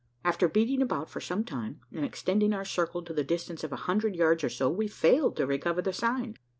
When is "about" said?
0.81-1.11